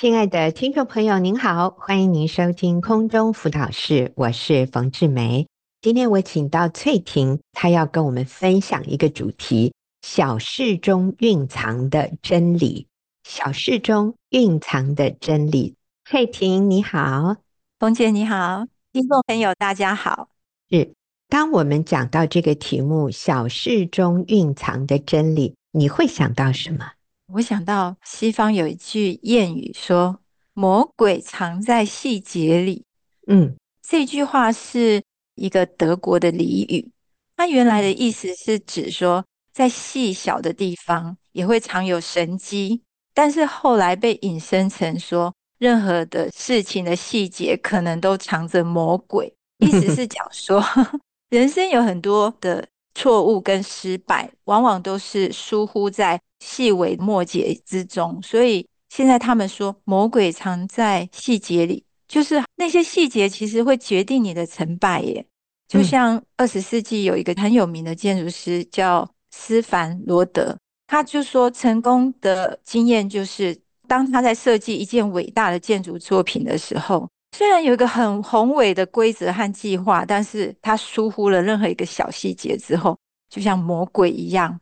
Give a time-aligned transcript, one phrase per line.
[0.00, 5.48] 亲爱的听众朋友，您好，欢迎您收听空中辅导室，我是冯志梅。
[5.80, 12.86] 今天我请到翠婷，她要跟我们分享一个主题：小事中蕴藏的真理。
[13.24, 15.74] 小事中蕴藏的真理。
[16.04, 17.34] 翠婷，你好，
[17.80, 20.28] 冯姐，你好，听众朋友，大家好。
[20.70, 20.92] 是，
[21.28, 26.92] 当我们讲到这个题目“小事中蕴藏的真理”，你会想到什么？
[27.34, 30.18] 我想到西方有一句谚语说
[30.54, 32.84] ：“魔鬼藏在细节里。”
[33.28, 33.54] 嗯，
[33.86, 35.02] 这句话是
[35.34, 36.90] 一个德国的俚语，
[37.36, 39.22] 它原来的意思是指说，
[39.52, 50.64] 在细小的地方也会藏有神机，但是后来被引申成说，任何的事情的细节可能都藏着魔鬼，意思是讲说，
[51.28, 56.18] 人生有很多的错误跟失败，往往都是疏忽在。
[56.40, 65.24] 细微末节之中，所以现在他们说魔鬼藏在细节里，就是那些细节其实会决定你的成败耶。
[65.68, 73.54] 就像二十世纪有一个很有名的建筑师叫斯凡罗德，他就说成功的经验就是，
[73.86, 82.96] 当他在设计一件伟大的建筑作品的时候，虽然有一个很宏伟的规则和计划，但是他疏忽了任何一个小细节之后，
[83.28, 84.58] 就像魔鬼一样。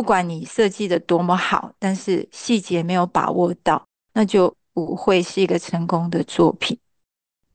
[0.00, 3.84] 不管你设计的多么好，但是细节没有把握到，
[4.14, 6.78] 那就不会是一个成功的作品。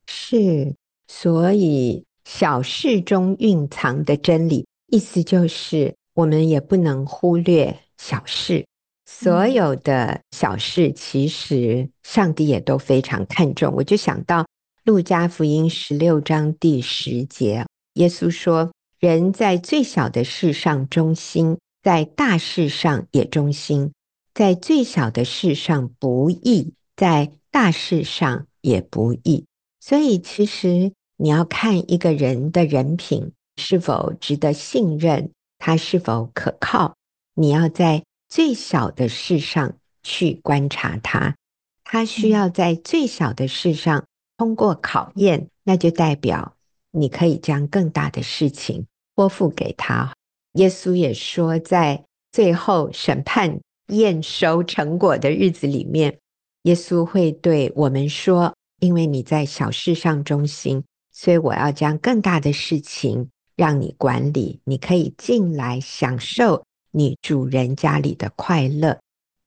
[0.05, 0.75] 是，
[1.07, 8.63] 所以小事中蕴藏的真理，意思就是我们也不能忽略小事。
[9.07, 13.73] 所有的小事，其实上帝也都非常看重。
[13.73, 14.45] 我就想到
[14.83, 18.71] 路加福音十六章第十节，耶稣说
[19.01, 23.91] ：“人在最小的事上忠心。”在大事上也忠心，
[24.33, 29.45] 在最小的事上不易，在大事上也不易。
[29.79, 35.29] 所以，其实你要看一个人的人品是否值得信任，
[35.59, 36.95] 他是否可靠，
[37.35, 41.35] 你要在最小的事上去观察他。
[41.83, 44.07] 他需要在最小的事上
[44.37, 46.55] 通过考验，那就代表
[46.89, 50.15] 你可以将更大的事情托付给他。
[50.55, 56.17] 耶稣也说，在最后审判验收成果的日子里面，
[56.63, 68.97] 耶稣会对我们说：“因为你在小事上忠心，所以我要将更大的事情让你管理，你可以进来享受你主人家里的快乐。”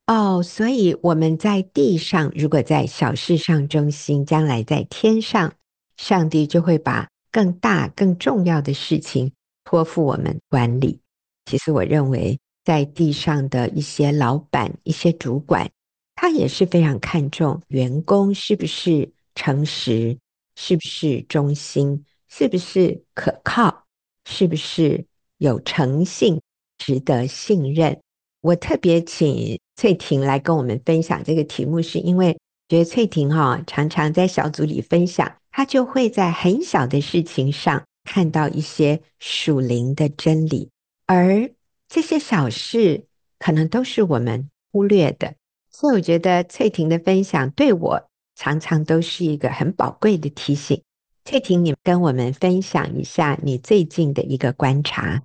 [0.05, 5.53] 哦，所以我们在地上如果在小事上忠心，将来在天上，
[5.97, 9.31] 上帝就会把更大、更重要的事情。
[9.69, 10.99] 托付我们管理，
[11.45, 15.69] 其实我认为，在地上的一些老板、一些主管，
[16.15, 20.17] 他也是非常看重员工是不是诚实，
[20.55, 23.83] 是不是忠心，是不是可靠，
[24.25, 25.05] 是不是
[25.37, 26.41] 有诚信，
[26.79, 28.01] 值得信任。
[28.41, 32.35] 我特别请翠婷来跟我们分享这个题目，是因为
[32.67, 37.83] 觉得翠婷哈常常在小组里分享，她就会在很小的事情上。
[38.11, 40.71] 看到一些属灵的真理，
[41.05, 41.51] 而
[41.87, 43.05] 这些小事
[43.37, 45.35] 可能都是我们忽略的，
[45.69, 50.81] 所以我觉得翠婷的分享对我常常都是一个很宝贵的提醒。
[51.23, 55.21] 翠婷，你跟我们分享一下你最近的一个观察。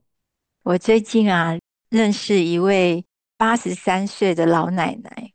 [0.63, 1.59] 我最近啊，
[1.89, 3.07] 认识一位
[3.39, 5.33] 八十三岁的老奶奶，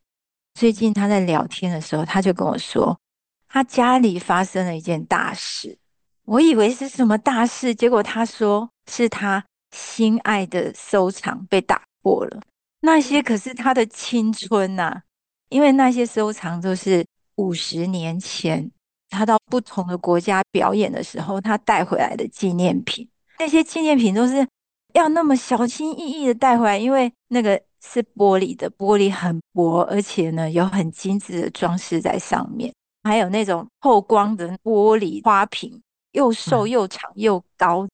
[0.54, 3.00] 最近她在聊天的时候，她就跟我说，
[3.48, 5.80] 她家里发生了一件大事。
[6.30, 9.44] 我以为是什么大事，结果他说是他
[9.76, 12.40] 心爱的收藏被打破了。
[12.82, 15.02] 那些可是他的青春呐、
[15.50, 17.04] 因为那些收藏都是
[17.38, 18.70] 五十年前
[19.10, 23.10] 他到不同的国家表演的时候，他带回来的纪念品。
[23.40, 24.48] 那些纪念品都是
[24.94, 32.72] 要那么小心翼翼的带回来，因为那个是玻璃的，玻璃很薄，而且呢有很精致的装饰在上面，
[33.02, 35.82] 还有那种透光的玻璃花瓶。
[36.12, 37.88] 又瘦又长又高，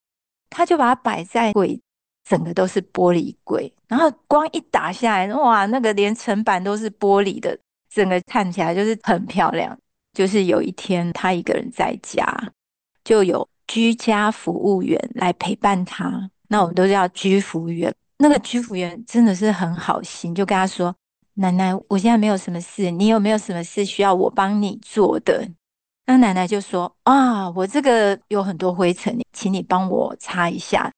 [0.50, 1.80] 他就把它摆在柜，
[2.24, 3.72] 整个都是玻璃柜。
[3.88, 7.58] 然后光一打下来，哇，那个连层板都是玻璃的，
[7.90, 9.78] 整个看起来就是很漂亮。
[10.14, 12.26] 就是有一天他一个人在家，
[13.04, 16.30] 就有居家服务员来陪伴他。
[16.48, 17.94] 那我们都叫居服员。
[18.18, 20.96] 那个居服员真的是很好心，就跟他说
[21.36, 25.46] ：“奶奶，我现在没有什么事，你有没有什么事需要我帮你做的？”
[26.06, 30.92] 那奶奶就说：“啊，我这个有很多灰尘，请你帮我擦一下。”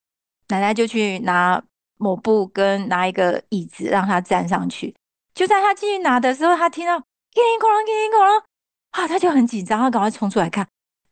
[0.50, 1.62] 奶奶就去拿
[1.98, 4.94] 抹布跟拿一个椅子让他站上去。
[5.33, 8.44] 就在他继续拿的时候，他听到叮铃哐啷，叮铃哐啷，
[8.92, 10.68] 啊，他就很紧张，他赶快冲出来看。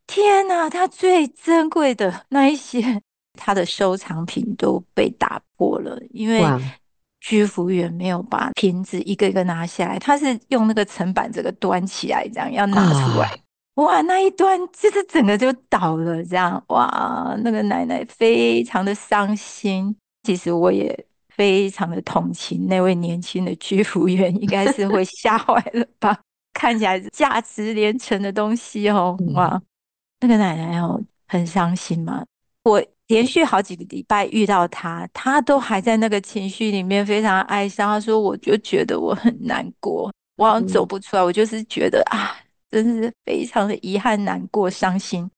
[0.08, 3.02] 天哪，他最珍贵的那一些，
[3.34, 6.44] 他的收藏品都被打破了，因为
[7.22, 13.32] 居服员没有把瓶子一个一个拿下来，他是用那个层板这个端起来，这样要拿出来。
[13.76, 19.96] 哦、哇，那一端就是整个就倒了，这样哇，那个奶奶非常的伤心。
[20.24, 26.18] 其实我也非常的同情那位年轻的居服员，应该是会吓坏了吧？
[26.54, 29.62] 看起来价值连城的东西哦，哇！
[30.22, 32.24] 那个奶奶哦，很伤心嘛。
[32.64, 37.90] 我连续好几个礼拜遇到她，她都还在那个情绪里面，非常哀伤。
[37.90, 41.22] 她说：“我就觉得我很难过，我好像走不出来。
[41.22, 42.36] 我就是觉得啊，
[42.84, 45.30] 真是非常的遗憾、难过、伤心。”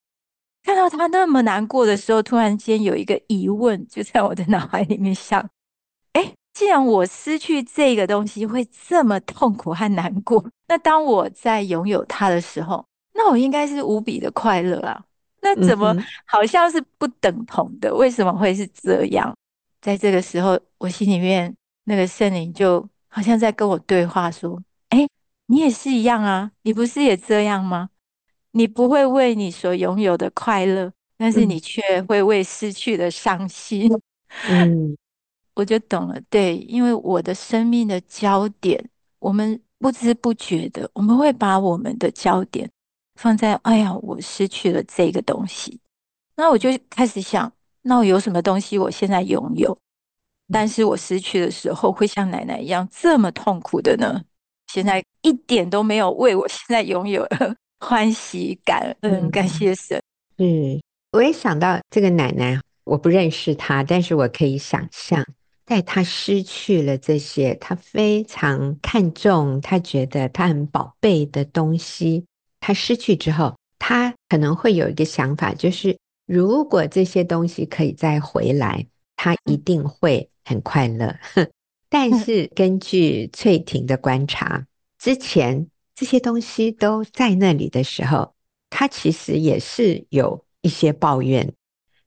[0.64, 5.50] 看到他那么难过的时候，突然间有一个疑问就在我的脑海里面想：
[6.12, 15.02] 哎，既然我失去这个东西会这么痛苦和难过，那当我在拥有它的时候，那我应该是无比的快乐啊！
[15.42, 15.96] 那怎么
[16.26, 17.96] 好像是不等同的？
[17.96, 19.34] 为什么会是这样？
[19.80, 21.56] 在这个时候，我心里面
[21.86, 24.67] 那个圣灵就好像在跟我对话，说：“哎，
[25.48, 26.52] 你也是一样啊！
[26.62, 27.90] 你不是也这样吗？
[28.52, 33.92] 你不会为你所拥有的快乐，但是你却会为失去的伤心。”
[34.50, 34.98] 嗯，
[35.56, 36.20] 我就懂了。
[36.30, 38.90] 对，因为我的生命的焦点，
[39.20, 42.70] 我们不知不觉的，我们会把我们的焦点。
[43.16, 45.80] 放在哎呀，我失去了这个东西，
[46.36, 47.52] 那我就开始想，
[47.82, 49.76] 那我有什么东西我现在拥有，
[50.52, 54.22] 但是我失去的时候会像奶奶一样这么痛苦的呢？
[54.68, 60.02] 现在一点都没有为我现在拥有的 欢喜感恩，感谢神。
[60.38, 60.80] 嗯，
[61.12, 65.26] 我也想到这个奶奶，我不认识她，但是我可以想象，
[65.66, 72.26] 在她失去了这些，她非常看重，她觉得她很宝贝的东西。
[72.60, 78.86] 她失去之后，她可能会有一个想法，就是如果这些东西可以再回来，
[79.16, 81.16] 她一定会很快乐。
[81.90, 84.66] 但是根据翠婷的观察，
[84.98, 88.34] 之前这些东西都在那里的时候，
[88.70, 91.54] 他其实也是有一些抱怨，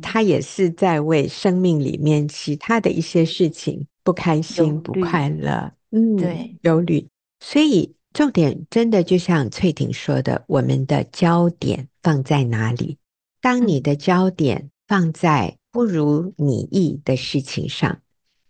[0.02, 5.72] 他也是在为生命里面其他的一些事情不开心、不快乐。
[5.90, 7.08] 嗯，对，忧虑，
[7.40, 7.94] 所以。
[8.12, 12.98] 重点真的就像翠婷说的，我们的焦点放在哪里？
[13.40, 18.00] 当你的焦点放在不如你意的事情上，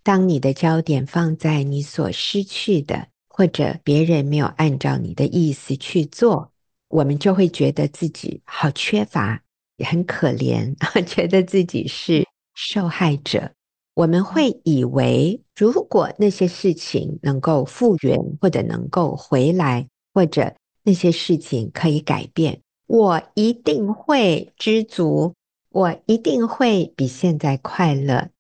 [0.02, 6.50] 当你的焦点放在你所失去的，或者别人没有按照你的意思去做，
[6.88, 9.42] 我们就会觉得自己好缺乏，
[9.76, 10.74] 也很可怜，
[11.04, 13.52] 觉得自己是受害者。
[13.94, 25.34] 我们会以为，如果那些事情能够复原，或者能够回来，或者那些事情可以改变，我一定会知足，
[25.70, 28.30] 我一定会比现在快乐。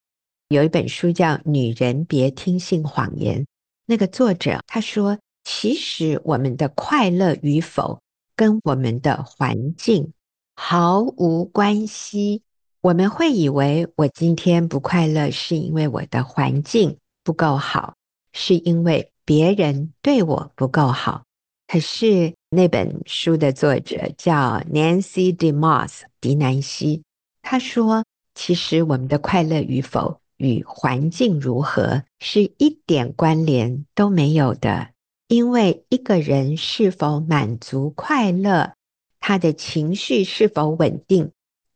[0.52, 3.42] 有一本书叫《女人别听信谎言》，
[3.86, 8.00] 那个作者他说，其实我们的快乐与否
[8.34, 10.12] 跟我们的环境
[10.56, 12.42] 毫无关系。
[12.80, 17.94] 我们会以为我今天不快乐，是因为我的环境不够好，
[18.32, 21.22] 是因为别人对我不够好。
[21.68, 27.04] 可是那本书的作者叫 Nancy DeMoss 狄南希，
[27.40, 34.88] 他说，其实我们的快乐与否与环境如何是一点关联都没有的，
[35.28, 38.72] 因为一个人是否满足快乐，
[39.20, 41.30] 他的情绪是否稳定。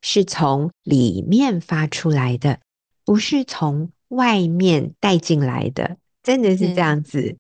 [0.06, 2.60] 是从里面发出来的，
[3.06, 7.20] 不是从外面带进来的，真的是这样子。
[7.20, 7.38] 嗯、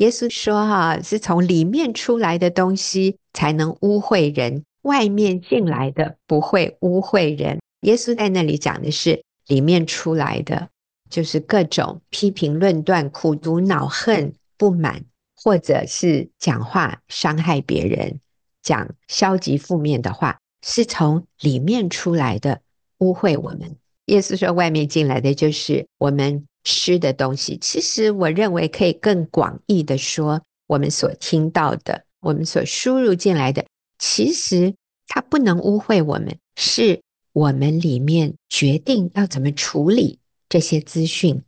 [0.00, 10.68] 耶稣说：“哈，是从里面出来的东西才能污秽人，外面进来的不会污秽人。”耶稣在那里讲的是里面出来的，
[11.10, 18.20] 就是各种批评、论断、苦毒、恼恨、不满，或者是讲话伤害别人，
[18.62, 20.38] 讲消极负面的话。
[20.68, 22.60] 是从里面出来的
[22.98, 23.76] 污秽我们。
[24.06, 27.56] 耶稣说，外面进来的就是我们吃的东西。
[27.60, 33.64] 其实我认为可以更广义的说，我们所听到的，我们所输入进来的，
[33.98, 34.74] 其实
[35.06, 37.00] 它不能污秽我们，是
[37.36, 41.42] 我们里面决定要怎么处理这些资讯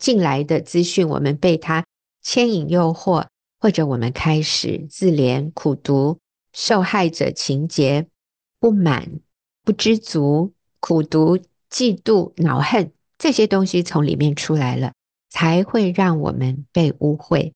[0.00, 1.06] 进来的资讯。
[1.10, 1.84] 我们被它
[2.22, 3.26] 牵引诱惑，
[3.60, 6.20] 或者我们开始自怜、苦读、
[6.54, 8.06] 受害者情节。
[8.58, 9.20] 不满、
[9.62, 11.36] 不知足、苦读、
[11.70, 14.94] 嫉妒、恼恨，这些东西从里面出来了，
[15.28, 17.52] 才会让我们被污秽。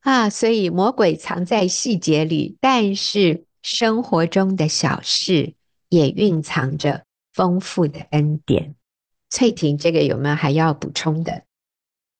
[0.00, 5.52] 啊，所以魔鬼藏在细节里，但是生活中的小事
[5.90, 7.04] 也蕴藏着
[7.38, 8.74] 丰富的恩典。
[9.30, 11.44] 翠婷，这个有没有还要补充的？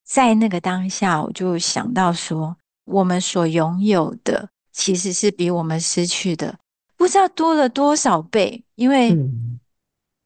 [0.05, 6.61] 在那个当下，我就想到说，我们所拥有的其实是比我们失去的
[6.97, 9.13] 不知道多了多少倍，因为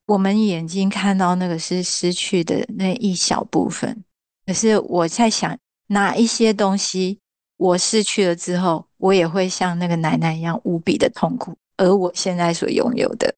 [0.04, 4.04] 我们眼睛看到那个是失去的那一小部分。
[4.44, 5.56] 可是我在想，
[5.86, 7.18] 哪一些东西
[7.56, 11.56] 我失去了之后，我也会像那个奶奶一样无比的痛苦。
[11.78, 13.34] 而我现在所拥有的，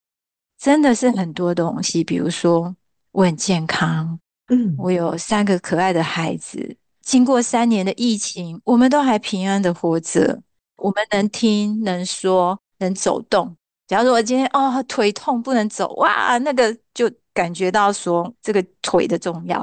[0.65, 2.75] 真的是很多东西，比如说
[3.11, 4.19] 我很健康。
[4.47, 10.41] 嗯，我有三个可爱的孩子，经过三年的疫情，我们都还平安的活着。
[10.77, 13.55] 我们能听、能说、能走动。
[13.85, 19.59] 假如我今天哦腿痛不能走，哇，那个就感觉到说这个腿的重要。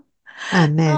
[0.52, 0.94] 阿门。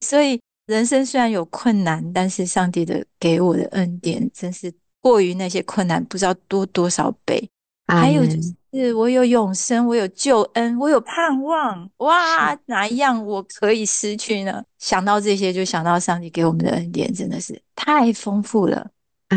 [0.00, 7.48] 所以人生虽然有困难，但是上帝的给我的恩典真是过于那些困难，不知道多多少倍。
[7.86, 8.52] 还有就是。
[8.76, 11.90] 是我有永生，我有救恩，我有盼望。
[11.96, 14.62] 哇，哪一样我可以失去呢？
[14.78, 18.90] 想到这些，就想到上帝给我们的恩典，真的是太丰富了。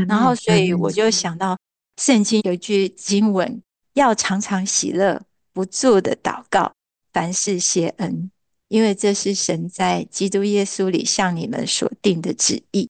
[0.07, 1.57] 然后，所以我就想到
[1.97, 3.61] 圣经有一句经文：
[3.93, 5.21] 要常常喜乐，
[5.53, 6.73] 不住的祷告，
[7.13, 8.29] 凡事谢恩，
[8.67, 12.89] 因为这是神在基督耶稣里向你们所定的旨意。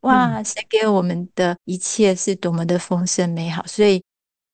[0.00, 4.02] 哇，神给我们的一切是多么的丰盛美好，所以。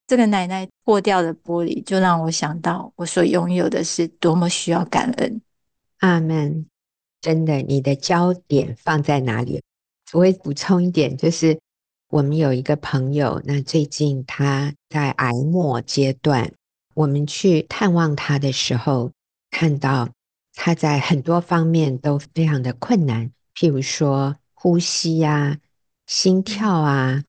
[0.06, 5.40] 这个奶奶破掉的玻璃，就让我想到我所拥有的是多么需要感恩。
[5.98, 6.66] 阿门。
[7.18, 9.60] 真的，你的焦点放在哪里？
[10.12, 11.58] 我会补充一点，就是
[12.08, 16.52] 我们有一个朋友，那最近他在癌末阶段，
[16.94, 19.10] 我们去探望他的时候，
[19.50, 20.08] 看到
[20.54, 25.58] 他在很多方面都非常的困难，譬如说呼吸呀、
[26.06, 27.24] 心跳啊。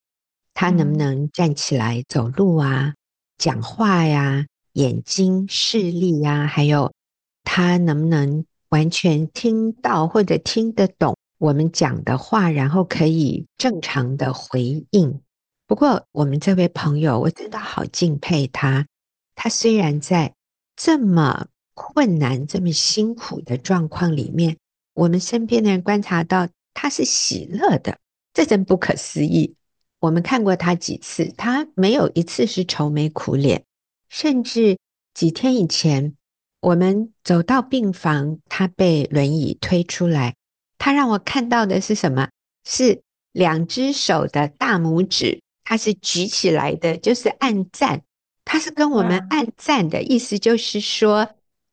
[0.60, 2.96] 他能不能站起来走路啊？
[3.38, 4.48] 讲话呀？
[4.74, 6.48] 眼睛视力呀？
[6.48, 6.94] 还有
[7.44, 15.22] 他能不能完全听到或者听得懂我们讲的话，然后可以正常的回应？
[15.68, 18.88] 不过我们这位朋友，我真的好敬佩他。
[19.36, 20.34] 他虽然在
[20.76, 24.58] 这么困难、这么辛苦的状况里面，
[24.96, 28.00] 我们身边的人观察到他是喜乐的，
[28.34, 29.54] 这真不可思议。
[30.00, 33.64] 我们看过他几次，他没有一次是愁眉苦脸。
[34.10, 34.78] 甚至
[35.14, 36.16] 几天以前，
[36.62, 40.36] 我们走到病房，他被轮椅推出来，
[40.78, 42.30] 他让我看到的是什么？
[42.64, 43.02] 是
[43.32, 48.04] 两只手的大拇指，他是举起来的，就是按赞。
[48.46, 51.32] 他是跟我们按赞的意思，就是说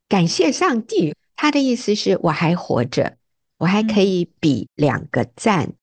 [0.09, 1.15] 感谢上帝。
[1.35, 3.17] 他的意思是我还活着，
[3.59, 5.73] 我还可以比两个赞。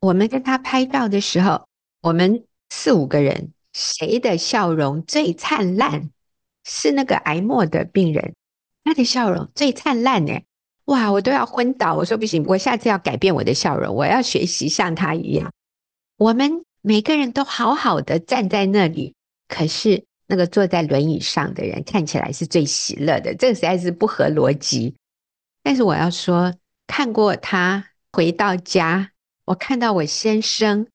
[0.00, 1.67] 我们跟他拍照的时候。
[2.08, 6.08] 我们四五个人，谁的笑容最灿烂？
[6.64, 8.34] 是那个癌末的病人，
[8.82, 10.40] 他的笑容最灿烂呢。
[10.86, 11.94] 哇，我都要昏倒！
[11.94, 15.52] 我说不行，我下次要改变我的笑容，我要学习像他一样。
[16.16, 19.14] 我们每个人都好好的站在那里，
[19.46, 24.94] 可是那个坐在轮椅上的人看起来是最喜乐的，这个实在是不合逻辑。
[25.62, 26.54] 但是我要说，
[26.86, 29.10] 看过他回到家，
[29.44, 30.86] 我看到我先生。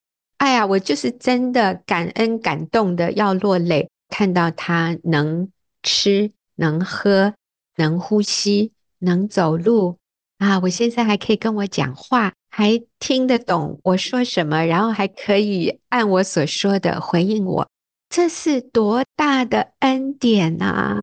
[0.43, 5.49] 哎呀，我就是真的感恩感动的要落泪，看到他能
[5.81, 7.33] 吃、能喝、
[7.77, 9.99] 能呼吸、能走路
[10.39, 10.59] 啊！
[10.59, 17.69] 我现在还可以跟我讲话，还听得懂我说什么，然后还可以按我所说的回应我，
[18.09, 20.99] 这是多大的恩典啊！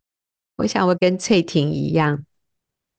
[0.59, 2.27] 我想我跟翠婷一样，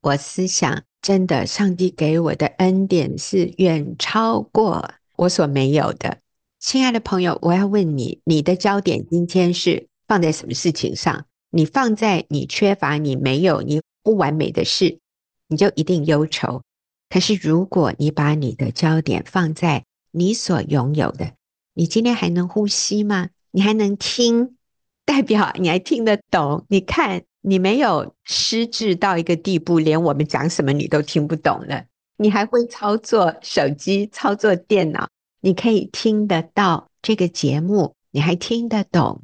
[0.02, 6.18] 我思想真的，上帝给我的恩典是远超过我所没有的。
[6.62, 11.26] 亲爱的朋友，我要问你，你的焦点今天是放在什么事情上？
[11.50, 15.00] 你放在你缺乏、你没有、你不完美的事，
[15.48, 16.62] 你就一定忧愁。
[17.10, 21.34] 可是，如果你把你的焦点放在你所拥有的，
[21.74, 23.30] 你今天还能呼吸吗？
[23.50, 24.56] 你还能听，
[25.04, 26.66] 代表你还听得懂。
[26.70, 31.86] 你看，你没有失智到一个地步，连我们讲什么你都听不懂了。
[32.18, 35.10] 你还会操作手机、操作电脑。
[35.42, 39.22] 你可以听得到这个节目，你还听得懂，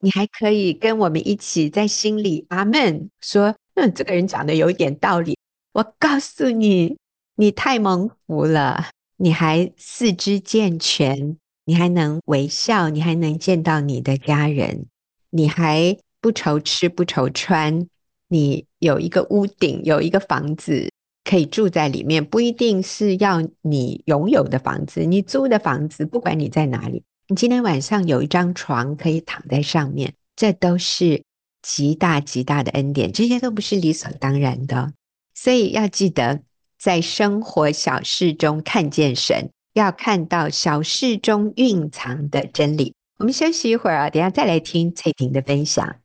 [0.00, 5.38] 你还可以跟我们一起在心里阿门说，嗯，这个人讲的有一点道理。
[5.72, 6.96] 我告诉你，
[7.36, 14.86] 你太蒙福了，你还四肢健全，你还能微笑，你还能见到你的家人，
[15.30, 17.86] 你还不愁吃不愁穿，
[18.26, 20.90] 你有一个屋顶，有一个房子，
[21.24, 31.22] 可以住在里面，不一定是要你拥有的房子，你租的房子，不管你在哪里，你今天晚上有一张床可以躺在上面，这都是
[31.62, 34.92] 极大极大的恩典，这些都不是理所当然的。
[35.34, 36.40] 所以要记得，
[36.78, 42.94] 在生活小事中看见神，要看到小事中蕴藏的真理。
[43.18, 45.96] 我们休息一会儿啊，等下再来听翠婷的分享。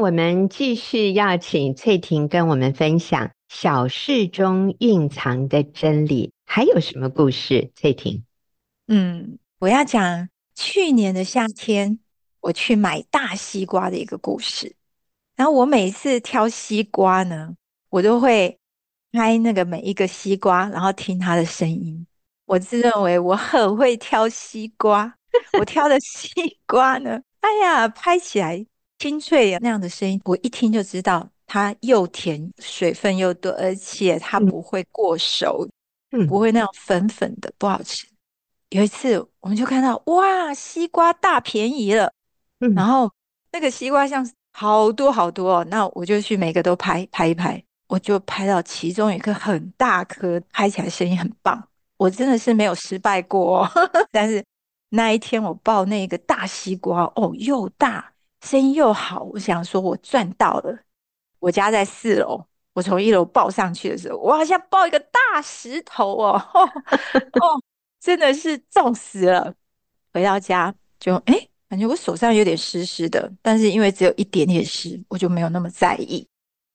[0.00, 7.72] 我们继续要请翠婷跟我们分享小事中蕴藏的真理，还有什么故事？
[7.74, 8.24] 翠婷，
[8.86, 11.98] 嗯，我要讲去年的夏天
[12.40, 14.76] 我去买大西瓜的一个故事。
[15.34, 17.56] 然后我每次挑西瓜呢，
[17.90, 18.56] 我都会
[19.10, 22.06] 拍那个每一个西瓜，然后听它的声音。
[22.44, 25.12] 我自认为我很会挑西瓜，
[25.58, 26.30] 我挑的西
[26.66, 28.64] 瓜呢，哎呀，拍起来。
[28.98, 35.68] 清脆那样的声音，我一听就知道它又甜，水分又多，而且它不会过熟，
[36.10, 38.06] 嗯，不会那样粉粉的不好吃。
[38.70, 42.12] 有一次我们就看到哇，西瓜大便宜了，
[42.60, 43.10] 嗯，然后
[43.52, 53.62] 那个西瓜像好多好多，哦那我就去每个都拍拍一拍，我就拍到其中一颗很大颗，拍起来声音很棒，我真的是没有失败过。
[53.62, 53.70] 哦
[54.10, 54.44] 但是
[54.90, 58.12] 那一天我抱那个大西瓜，哦，又大。
[58.48, 60.78] 声音又好，我想说，我赚到了。
[61.38, 67.62] 我家在四楼，我从一楼抱上去的时候，我好像抱一个大石头哦， 哦，
[68.00, 69.54] 真的是重死了。
[70.14, 76.26] 回到家就哎，感觉我手上有点湿湿的，但是因为只有一点点湿，我就没有那么在意。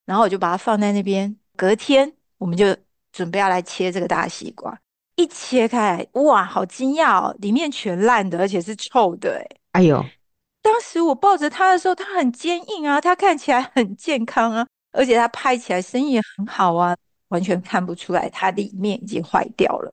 [0.06, 1.36] 然后我就把它放在那边。
[1.58, 2.78] 隔天我们就
[3.12, 4.80] 准备要来切这个大西瓜，
[5.16, 10.06] 一切开，哇，好惊讶哦，里面全烂的，而且是臭的，哎，哎呦。
[10.64, 16.96] 当时我抱着它的时候，它很坚硬啊，它看起来很健康啊，而且它拍起来声音也很好啊，
[17.28, 19.92] 完全看不出来它里面已经坏掉了。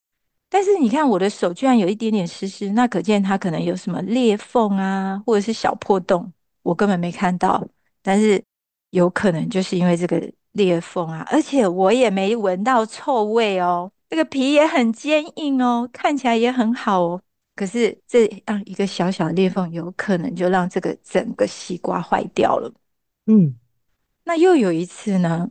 [0.49, 7.63] 但是你看我的手居然有一点点湿湿，那可见它可能有什么裂缝啊，或者是小破洞，我根本没看到。
[8.03, 8.43] 但是
[8.91, 17.21] 有可能就是因为这个裂缝啊，而且我也没闻到臭味哦，这个皮也很坚硬哦，看起来也很好哦。
[17.61, 22.73] 可是这样一个小小的裂缝，有可能就让这个整个西瓜坏掉了。
[23.27, 23.55] 嗯，
[24.25, 25.46] 那又有一次呢，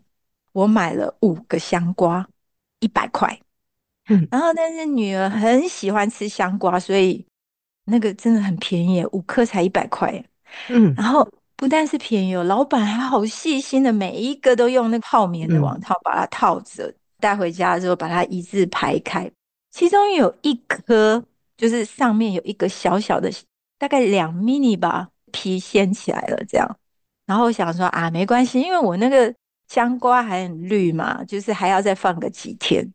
[0.52, 2.28] 我买了五个香瓜，
[2.80, 3.40] 一百块。
[4.08, 7.24] 嗯，然后但是女儿很喜欢吃香瓜，所以
[7.86, 10.12] 那个真的很便宜，五颗才一百块。
[10.70, 19.32] 嗯，然后不但是便宜哦，老板还好细心的，每一个都用那个泡棉的网套把它套着，带回家之后把它一字排开，
[19.70, 21.24] 其中有一颗。
[21.60, 23.30] 就是上面有一个小小的，
[23.78, 26.80] 大概两 mini 吧，皮掀起来了这样。
[27.26, 29.36] 然后我想说啊，没关系，因为我那个
[29.68, 32.94] 香瓜还很绿嘛，就是还要再放个几天。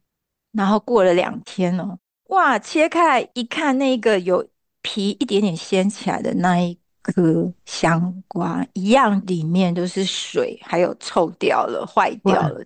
[0.53, 1.99] 然后过了两天哦，
[2.29, 4.49] 哇，切开来一看，那个有
[4.81, 12.65] 皮一点点掀起来的那一颗香瓜，一样里面都是水，还有臭掉了、坏掉了。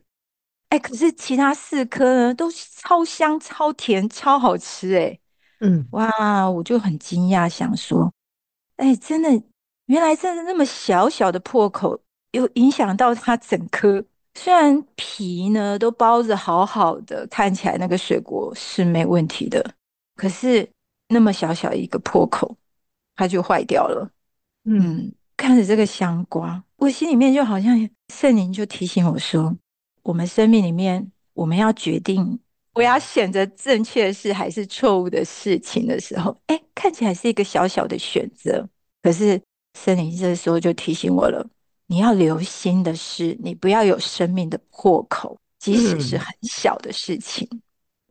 [0.69, 5.19] 哎，可是其他四颗呢，都超香、超甜、超好吃哎。
[5.61, 8.13] 嗯，哇，我就很惊讶，想说，
[8.77, 9.29] 哎，真的，
[9.87, 12.01] 原来真的那么小小的破口，
[12.33, 14.05] 又影响到它整颗。
[14.35, 19.75] 虽然皮呢都包着好好的，看起来那个水果是没问题的，
[20.15, 20.69] 可是
[21.09, 22.57] 那么小小一个破口，
[23.17, 24.09] 它就坏掉了。
[24.65, 27.77] 嗯，嗯，看着这个香瓜，我心里面就好像
[28.15, 29.57] 圣灵就提醒我说，
[30.05, 32.39] 我们生命里面，我们要决定。
[32.79, 38.69] 我要选择正确的事还是错误的事情的时候，哎，看起来是一个小小的选择。
[39.03, 39.43] 可是
[39.75, 41.45] 森林这时候就提醒我了：
[41.89, 47.49] 你要留心的是，你不要有生命的破口，即使是很小的事情，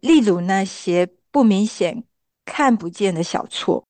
[0.01, 2.03] 例如那些不明显、
[2.43, 3.81] 看不见的小错，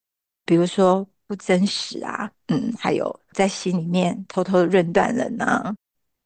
[0.46, 5.76] 比如说不真实啊，嗯，还有在心里面偷偷的论断人啊，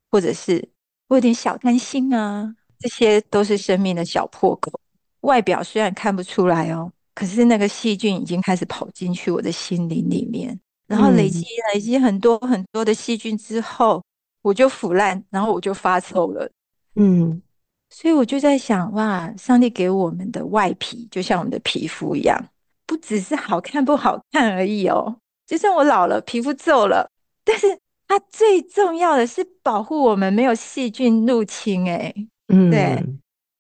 [0.10, 0.68] 或者是
[1.08, 2.54] 我有点小贪心啊。
[2.82, 4.72] 这些都是生命的小破口，
[5.22, 14.04] 外表虽然看不出来哦，可是那个细菌已经开始跑进去我的心灵里面，然后累积累积很多很多的细菌之后，
[14.42, 16.50] 我就腐烂，然后我就发臭了。
[16.96, 17.42] 嗯，
[17.90, 22.38] 所以我就在想，哇，上帝给我们的外皮就像我们的皮肤一样，
[22.86, 25.16] 不只是好看不好看而已哦。
[25.46, 27.10] 就算我老了，皮肤皱了，
[27.44, 31.90] 但是它最重要的是保护我们没有细菌入侵。
[31.90, 32.14] 哎，
[32.52, 33.04] 嗯，对。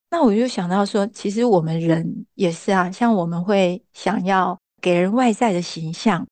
[0.10, 6.27] 那我就想到说，其实我们人也是啊，像我们会想要给人外在的形象，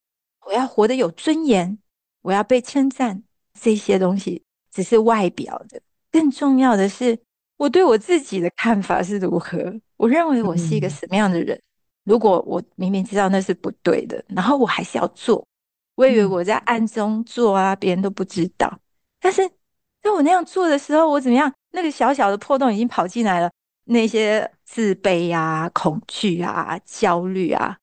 [0.45, 1.79] 我要活得有尊严，
[2.21, 3.23] 我要被称赞，
[3.57, 5.81] 这些东西只是外表的。
[6.11, 7.17] 更重要的是，
[7.55, 9.73] 我对我自己的看法是如何？
[9.95, 11.55] 我认为我是一个什么样的人？
[11.55, 11.63] 嗯、
[12.03, 15.45] 如果我明明知道那是不对的，然后我还是要做，
[15.95, 18.77] 我以为我在暗中做啊，别人都不知道。
[19.21, 19.47] 但是
[20.01, 21.53] 在我那样做的时候，我怎么样？
[21.71, 23.51] 那个小小的破洞已经跑进来了，
[23.85, 27.77] 那些自卑啊、恐惧啊、焦虑啊，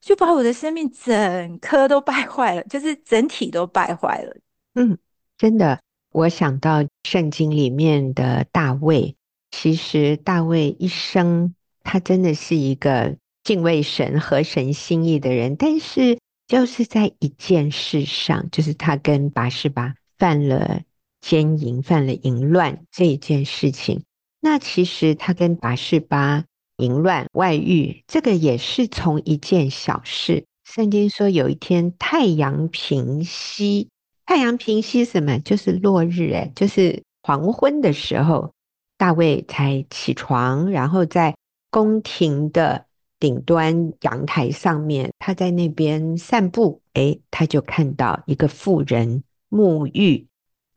[0.00, 4.36] 就把我的生命整颗都败坏了，就是整体都败坏了。
[4.74, 4.98] 嗯，
[5.36, 5.80] 真的。
[6.12, 9.14] 我想到圣经里面的大卫，
[9.52, 20.80] 其实大卫一生他真的是一个敬畏神、合神心意的人，但是就是在一件事上，就是他跟拔示巴犯了
[21.20, 24.02] 奸淫、犯了淫乱这一件事情。
[24.40, 26.44] 那其实他跟拔士巴
[26.78, 30.44] 淫乱外遇，这个也是从一件小事。
[30.64, 33.88] 圣经说有一天太阳平西。
[34.24, 35.38] 太阳平西什么？
[35.40, 38.52] 就是落日，哎，就是黄昏的时候，
[38.96, 41.34] 大卫才起床，然后在
[41.68, 42.86] 宫廷的
[43.18, 50.28] 顶端阳台上面，他在那边散步，哎，他就看到一个妇人沐浴。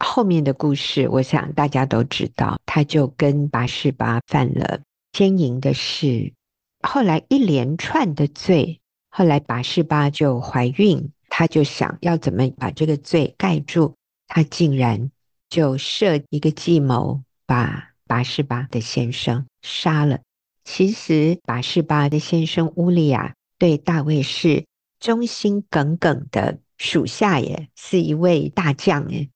[0.03, 6.33] 后面的故事，我想大家都知道，他就跟拔示巴犯了奸淫的事，
[6.81, 11.11] 后来一连串的罪，后来拔示巴就怀孕。
[11.35, 13.95] 他就想要怎么把这个罪盖住，
[14.27, 15.09] 他竟然
[15.49, 20.19] 就设一个计谋，把拔示巴的先生杀了。
[20.63, 24.65] 其实拔示巴的先生乌利亚对大卫是
[24.99, 29.27] 忠心耿耿的属下，耶是一位大将耶。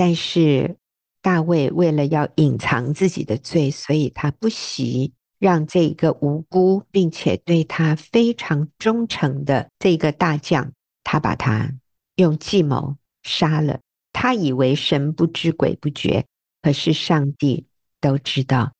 [0.00, 0.78] 但是
[1.20, 10.72] 大卫为了要隐藏自己的罪，所以他不惜让这个无辜并且对他非常忠诚的这个大将。
[11.04, 11.74] 他把他
[12.16, 16.24] 用计谋杀了，他以为神不知鬼不觉，
[16.62, 17.66] 可是上帝
[18.00, 18.72] 都知道。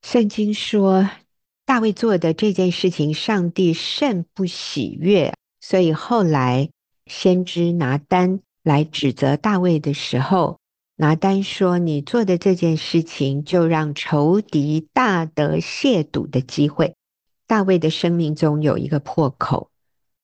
[0.00, 1.10] 圣经说
[1.66, 6.70] 大卫做的这件事情，上帝甚不喜悦，所以后来
[7.04, 10.58] 先知拿单来指责大卫的时候，
[10.96, 16.96] 拿单说：“你做的这件事情，就让仇敌大得亵渎的机会。”
[17.46, 19.70] 大卫的生命中有一个破口。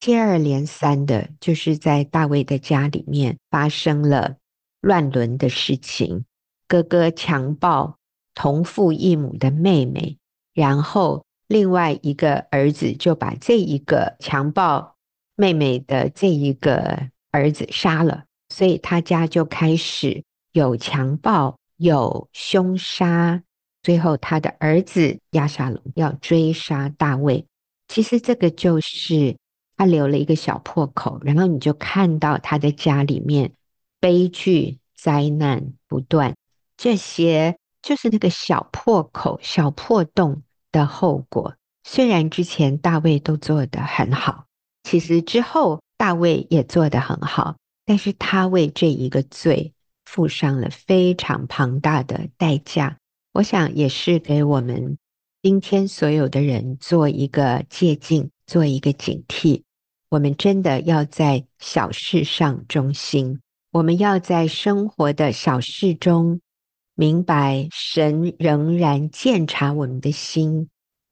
[0.00, 4.36] 接二连三的，就是在大卫的家里面发生了
[4.80, 6.24] 乱伦的事情，
[6.66, 7.98] 哥哥强暴
[8.34, 10.16] 同父异母的妹妹，
[10.54, 14.96] 然后另外一个儿子就把这一个强暴
[15.36, 18.24] 妹妹的这一个儿子杀了，
[18.60, 23.42] 所以他家就开始有强暴，有凶杀，
[23.82, 27.46] 最后他的儿子亚沙龙要追杀大卫，
[27.88, 29.38] 其实这个就是。
[29.78, 33.52] 他留了一个小破口，然后你就看到他的家里面
[33.98, 36.36] 悲剧、灾难不断，
[36.76, 41.54] 这些就是那个小破口、小破洞的后果。
[41.82, 44.44] 虽然之前大卫都做得很好，
[44.82, 47.56] 其实之后大卫也做得很好，
[47.90, 49.72] 但是他为这一个罪
[50.04, 52.98] 付上了非常庞大的代价。
[53.32, 54.96] 我想也是给我们
[55.42, 59.64] 今天所有的人做一个借鉴，做一个警惕。
[60.08, 63.40] 我们真的要在小事上忠心，
[63.72, 66.40] 我们要在生活的小事中
[66.94, 70.68] 明白，神仍然鉴察我们的心，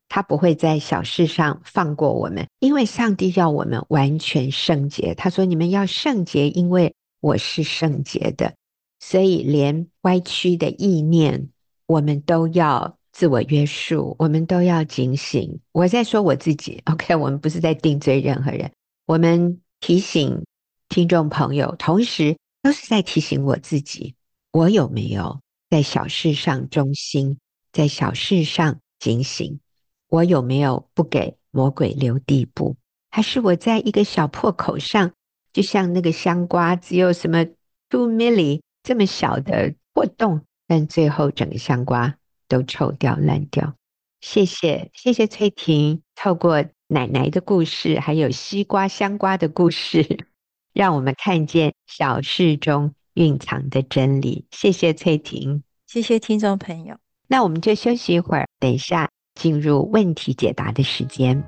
[0.09, 5.15] 他不会在小事上放过我们，因为上帝要我们完全圣洁。
[5.15, 8.55] 他说：“你们要圣洁，因为我是圣洁的。”
[9.01, 11.51] 所以，连歪曲的意念，
[11.87, 15.61] 我们都要自我约束，我们都要警醒。
[15.73, 18.73] 我在说我自己，OK，我们不是在定罪任何人。
[19.07, 20.45] 我们提醒
[20.89, 24.15] 听众朋友，同时都是在提醒我自己：
[24.51, 25.41] 我有没有
[25.71, 27.39] 在小事上忠心，
[27.73, 29.61] 在小事上警醒？
[30.09, 32.77] 我有没有不给魔鬼留地步？
[33.11, 35.13] 还是我在一个小破口上，
[35.53, 37.45] 就像那个香瓜，只有什么
[37.89, 42.17] two milli 这么小的破洞，但最后整个香瓜
[42.49, 43.75] 都臭掉烂掉？
[44.21, 46.65] 谢谢，谢谢翠婷，透过。
[46.91, 50.25] 奶奶的故事，还有西瓜、香瓜的故事，
[50.73, 54.47] 让我们看见小事中蕴藏的真理。
[54.51, 56.97] 谢谢翠婷，谢谢听众朋友。
[57.27, 61.41] 那我们就休息一会儿，等一下进入问题解答的时间。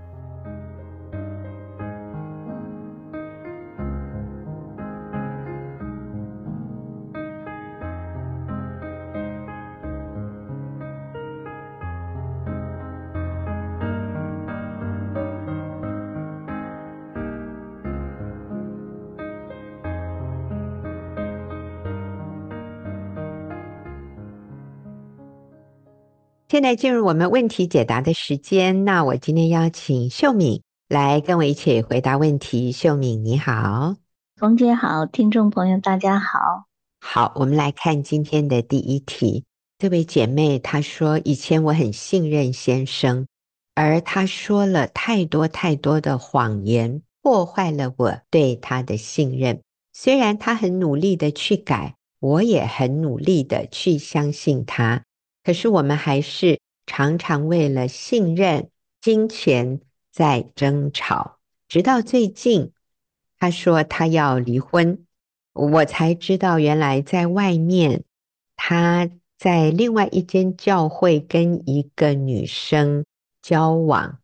[26.50, 28.84] 现在进入我们问题解答的时间。
[28.84, 32.72] 那我今天邀请秀敏来跟我一起回答问题。
[32.72, 33.94] 秀敏，你好，
[34.34, 36.64] 冯姐好，听众朋友大家好。
[37.00, 39.44] 好，我们来看今天的第一题。
[39.78, 43.28] 这位姐妹她说，以前我很信任先生，
[43.76, 49.60] 而他说了太多太多的谎言，破坏了我对他的信任。
[49.92, 55.04] 虽然他很努力的去改，我也很努力的去相信他。
[55.42, 59.80] 可是我们还是常常为了信任、金钱
[60.12, 62.72] 在争吵，直到最近，
[63.38, 65.06] 他说他要离婚，
[65.52, 68.04] 我才知道原来在外面，
[68.56, 73.04] 他在另外一间教会跟一个女生
[73.40, 74.18] 交往，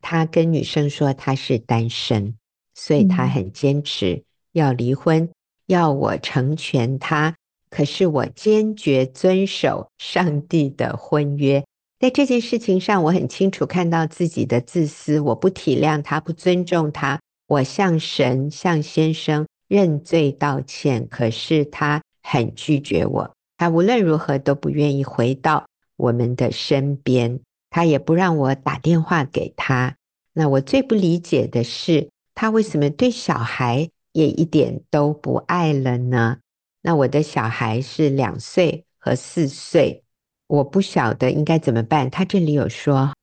[0.00, 2.36] 他跟女生说他是单身，
[2.74, 4.22] 所以他很坚持
[4.52, 5.28] 要离婚，
[5.66, 7.34] 要我成全他。
[7.72, 11.64] 可是我坚决遵守上帝的婚约，
[11.98, 25.64] 在这件事情上，我很清楚看到自己的自私，我不体谅他，不尊重他，我向神、向先生认罪道歉，可是他很拒绝我，他无论如何都不愿意回到
[25.96, 29.96] 我们的身边，他也不让我打电话给他。
[30.34, 36.38] 那我最不理解的是，他为什么对小孩也一点都不爱了呢？
[36.82, 40.02] 那我的小孩是两岁和四岁，
[40.48, 42.10] 我不晓得应该怎么办。
[42.10, 43.14] 他这里有说，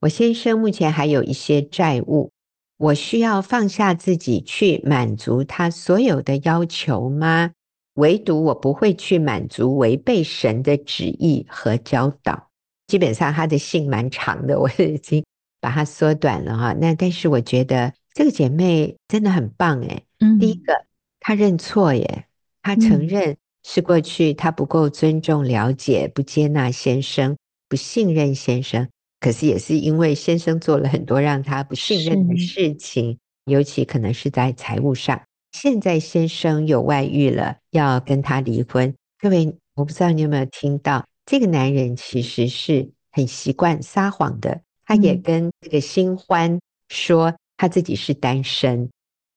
[0.00, 2.32] 我先生目前还有一些债务，
[2.78, 7.52] 我需要放下自己去满足他所有的要求吗？
[7.94, 12.48] 唯独我不会去满足违背神的旨意和教导。
[12.88, 15.24] 基本上他的信蛮长的， 我已经
[15.60, 16.72] 把它缩短了哈。
[16.72, 20.04] 那但是我觉得这个姐妹真的很棒诶。
[20.18, 20.84] 嗯，第一个
[21.20, 22.26] 她认错耶。
[22.64, 27.36] 他承认是过去他不够尊重、了解、不接纳先生、
[27.68, 28.88] 不信任先生，
[29.20, 35.20] 可是也是因为先生做了很多让他不信任的事情，尤其可能是在财务上。
[35.52, 38.92] 现在先生有外遇了，要跟他离婚。
[39.20, 44.62] 各位，我不知道你有没有听到，这个男人其实是很习惯撒谎的。
[44.86, 48.88] 他也跟这个新欢说他自己是单身。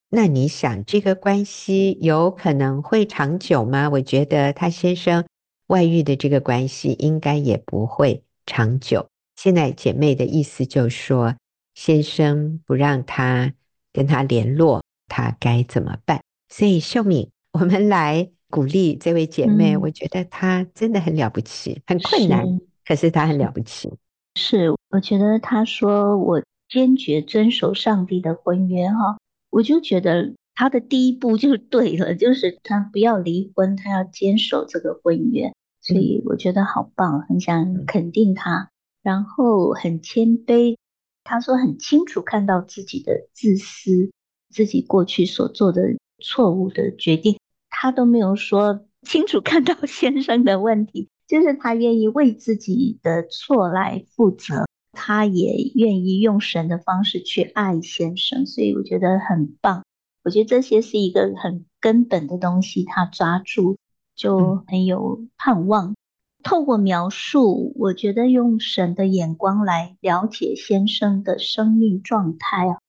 [0.10, 3.89] 那你想这个关系有可能会长久吗？
[3.89, 5.26] 我觉得他先生
[5.67, 9.08] 外遇的这个关系应该也不会长久。
[9.36, 11.36] 现在姐妹的意思就是说，
[11.76, 13.54] 先生不让他
[13.91, 16.22] 跟他联络，他该怎么办？
[16.48, 19.76] 所以秀敏，我们来鼓励这位姐妹。
[19.76, 23.93] 嗯、我觉得她真的很了不起，很困难，是可是她很了不起。
[24.36, 29.17] 是，我觉得她说我坚决遵守上帝的婚约哈。
[29.58, 38.70] 我就觉得他的第一步就对了，就是他不要离婚，他要坚守这个婚约，所以我觉得好棒，很想肯定他，
[39.02, 40.78] 然后很谦卑。
[41.24, 44.12] 他说很清楚看到自己的自私，
[44.52, 47.39] 自己过去所做的错误的决定，
[47.72, 54.67] 他都没有说清楚看到 先生的问题，就是他愿意为自己的错来负责。
[54.99, 59.86] 他也愿意用神的方式去爱先生，所以我觉得很棒。
[60.23, 63.77] 我觉得这些是一个很根本的东西，他抓住
[64.15, 65.95] 就很有盼望。
[66.43, 72.79] 透过描述，我觉得用神的眼光来了解先生的生命状态啊，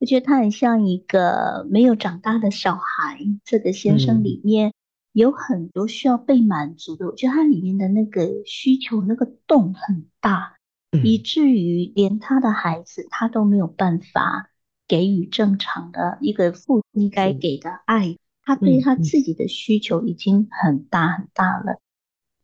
[0.00, 3.18] 我觉得他很像一个没有长大的小孩。
[3.44, 4.72] 这个先生里面
[5.12, 10.56] 有很多需要被满足的，我觉得他里面的那个需求那个洞很大。
[11.04, 14.50] 以至于连他的孩子，他都没有办法
[14.86, 18.16] 给予正常的一个父亲该给的爱。
[18.44, 21.80] 他对他自己的需求已经很大很大了。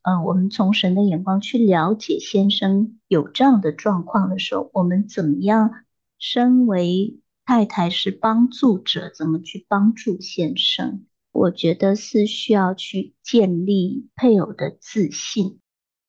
[0.03, 5.73] 嗯，我们从神的眼光去了解先生有这样的状况的时候，我们怎么样？
[6.19, 11.05] 身为太太是帮助者，怎么去帮助先生？
[11.33, 15.61] 我觉得是需要去建立配偶的自信。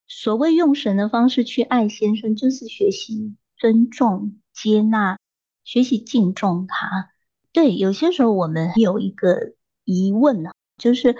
[0.09, 5.19] 所谓用神的方式去爱先生，就是学习尊重、接纳，
[5.63, 7.11] 学习敬重他。
[7.53, 9.53] 对，有些时候我们有一个
[9.85, 11.15] 疑问啊，就是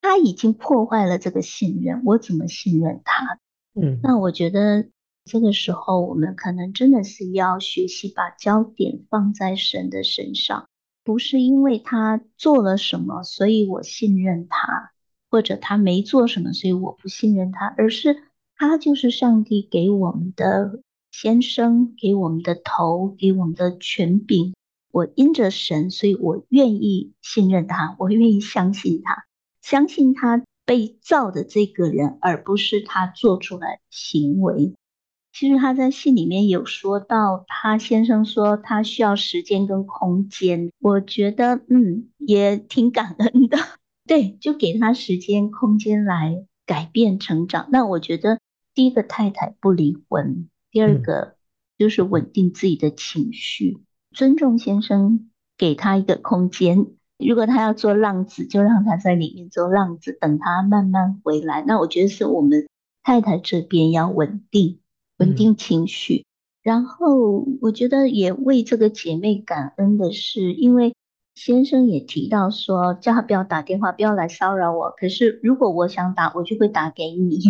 [0.00, 3.40] 他已经破坏了这个信任，我怎么信任他？
[3.74, 4.88] 嗯，那我觉得
[5.24, 10.68] 这个时候我们可能真的是要学习把焦点放在神的身上，
[11.02, 14.92] 不是因为他做了什么，所以我信任他，
[15.28, 18.24] 或者他没做什么，所以我不信任他，而是
[18.58, 20.80] 他就是上帝给我们的
[21.12, 24.52] 先生，给我们的头，给我们的权柄。
[24.90, 29.26] 我因着神，所以我愿意信任他，我愿意相信他，
[29.62, 34.74] 相信他被造的这个人，而不是他做出来行为。
[35.32, 43.56] 其实他在信里面有说到，他先生说他需要时间跟空间，我觉得嗯也挺感恩的，
[44.04, 47.68] 对，就给他时间空间来改变成长。
[47.70, 48.40] 那我觉得
[48.78, 51.34] 第一个太太不离婚，第二个
[51.76, 53.78] 就是稳定自己的情绪。
[53.80, 56.86] 嗯尊重先生，给他一个空间。
[57.18, 61.64] 如果他要做浪子，就让他在里面做浪子，等他慢慢回来。
[61.66, 62.68] 那我觉得是我们
[63.02, 64.78] 太太这边要稳定，
[65.16, 66.18] 稳定情绪。
[66.18, 66.24] 嗯、
[66.62, 70.94] 然后我觉得也为这个姐妹感恩的是，因为
[71.34, 74.94] 先生也提到说，叫他不要打电话，不要来骚扰我。
[74.96, 77.40] 可是如果我想打，我就会打给你。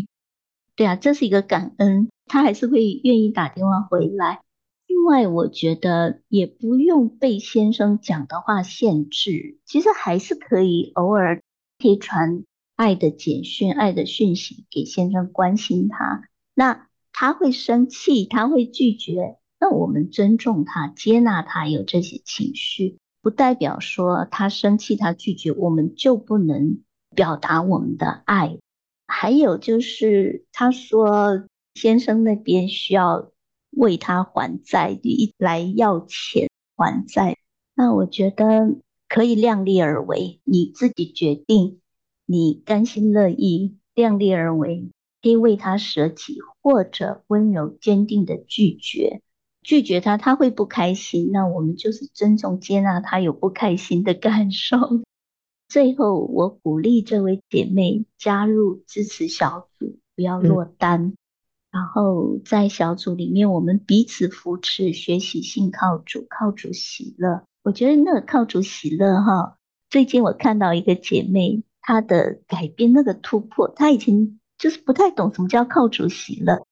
[0.78, 4.42] 对啊，这是一个感恩，他还是会愿意打电话回来。
[4.86, 11.42] 另外，我觉得也不用被先生讲的话限制，其实还是可以偶尔
[11.80, 12.44] 可以传
[12.76, 16.22] 爱的简讯、爱的讯息给先生，关心他。
[16.54, 26.78] 那他会生气，他会拒绝，那我们尊重他，接纳他有这些情绪，不代表说他生气、他拒绝，我们就不能
[27.16, 28.58] 表达我们的爱。
[29.08, 31.44] 还有就是，他说
[31.74, 33.32] 先生那边需要。
[33.70, 37.36] 为他还债，一来要钱还债，
[37.74, 38.76] 那我觉得
[39.08, 41.78] 可以量力而为，你自己决定，
[42.24, 44.88] 你甘心乐意，量力而为，
[45.22, 49.20] 可以为他舍己，或者温柔坚定的拒绝，
[49.62, 54.78] 拒绝他，他会不开心，那我们就是尊重接纳他有不开心的感受。
[55.68, 61.04] 最后，我鼓励这位姐妹加入支持小组，不要落单。
[61.04, 61.16] 嗯
[61.70, 67.42] 然后在小组里面，我们彼此扶持，学习信靠主，靠主喜乐。
[67.62, 69.58] 我觉得那个靠主喜乐哈，
[69.90, 76.64] 最近我看到一个姐妹，她的改变，那个突破，她以前就是不太懂什么叫靠主喜乐。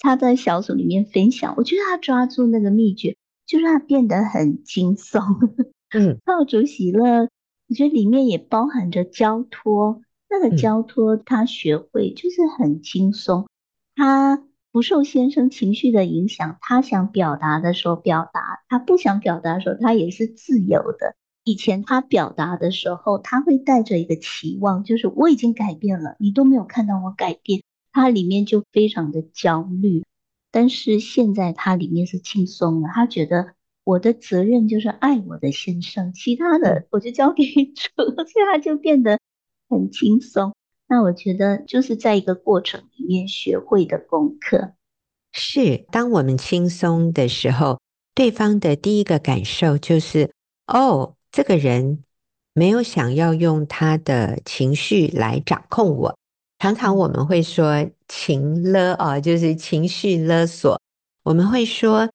[0.00, 5.22] 她在小组里面分享，我觉得她抓住那个秘诀，就让她变得很轻松。
[5.94, 7.28] 嗯，靠主喜乐，
[7.70, 13.46] 我觉得里面也包含着交托，那个交托他学会就是很轻松。
[13.94, 21.14] 他不受先生情绪的影响，他想表达的时候表达，他不想表达的时候，他也是自由的。
[21.44, 30.04] 以前他表达的时候，他会带着一个期望，就是我已经改变了，你都没有看到我改变，他里面就非常的焦虑。
[30.50, 33.54] 但是现在他里面是轻松了，他觉得
[33.84, 39.18] 我的责任就是爱我的先生，其他的我就交给主，所以他就变得
[39.68, 40.54] 很轻松。
[40.86, 44.72] 那我觉得就是在一个过程里面学会的功课。
[45.32, 47.80] 是，当我们轻松的时候，
[48.14, 50.32] 对方的第一个感受就是：
[50.66, 52.02] 哦，这个人
[52.52, 56.18] 没有想要用他的情绪来掌控我。
[56.58, 60.80] 常常我们会说情勒啊，就是情绪勒索。
[61.22, 62.10] 我们会说，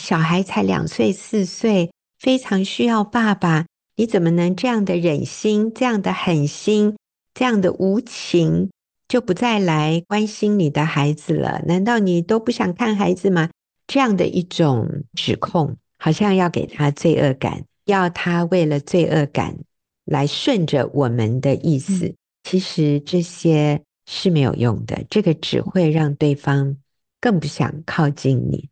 [0.00, 6.96] 小孩才两岁四岁，非常需要爸爸，你怎么能这样的忍心，这样的狠心？
[7.34, 8.70] 这样的无情，
[9.06, 11.62] 就不再来关心你的孩子了？
[11.66, 13.50] 难道你都不想看孩子吗？
[13.86, 19.58] 这样的一种指控，好像要给他罪恶感，要他为了罪恶感
[20.06, 22.06] 来顺着我们的意思。
[22.06, 22.16] 嗯。
[22.44, 26.78] 其实这些是没有用的，这个只会让对方
[27.20, 28.70] 更不想靠近你。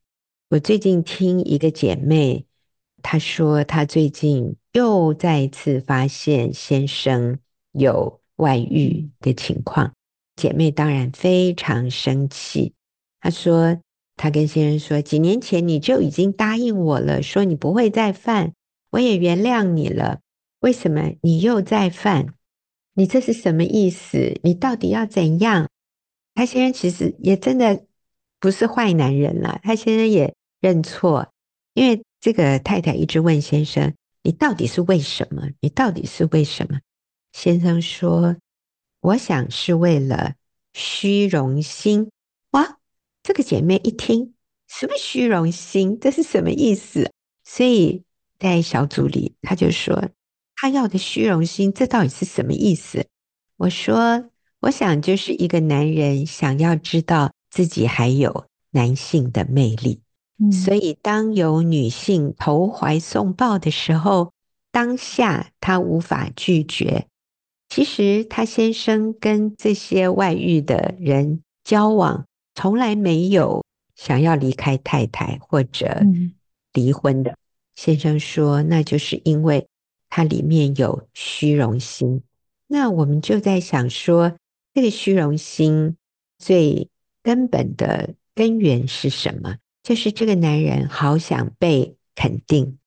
[0.51, 2.47] 我最近听一个姐妹，
[3.03, 7.39] 她说她最近又再一次发现先生
[7.73, 8.21] 有。
[8.39, 9.95] 外遇的情况，
[10.37, 12.73] 姐妹当然非常生气。
[13.21, 13.81] 她说
[14.15, 18.53] ：“她跟先生说，几年前你就已经答应我了，说你不会再犯，
[18.91, 20.21] 我也原谅你了。
[20.61, 22.35] 为什么你又再犯？
[22.95, 24.39] 你这是什么意思？
[24.45, 25.69] 你到底要怎样？”
[26.37, 27.87] 她先生其实也真的
[28.39, 31.33] 不是坏男人了，她先生也认错，
[31.75, 35.49] 因为这个太太一直问先生：“你到底是为什么？
[35.61, 36.81] 你到底是为什么？”
[37.33, 38.37] 先生说
[39.01, 40.35] ：“我想是为了
[40.73, 42.11] 虚荣心。”
[42.53, 42.79] 哇，
[43.23, 44.35] 这个姐妹一听，
[44.67, 45.99] 什么虚荣心？
[46.01, 47.13] 这是什么意思？
[47.45, 48.03] 所以
[48.39, 50.11] 在小组里，她就说
[50.57, 53.07] ：“她要的虚荣心，这到底是什么意思？”
[53.59, 54.31] 我说
[54.61, 60.01] ：“我想就是一个男人想要知道自己还有男性的魅力。
[60.39, 64.33] 嗯，所以当有女性投怀送抱的时候，
[64.71, 67.07] 当下她无法拒绝。
[67.69, 72.25] 其实她先生跟这些外遇的人交往，
[72.55, 73.65] 从来没有
[73.95, 76.03] 想要离开太太或者
[76.73, 77.37] 离婚的。
[77.75, 79.67] 先生说，那就是因为
[80.09, 82.23] 他里面有虚荣心。
[82.67, 84.37] 那我们就在想说，
[84.75, 85.97] 这个虚荣心
[86.39, 86.89] 最
[87.23, 89.57] 根本的根源是什么？
[89.83, 92.79] 就是这个男人好想被肯定，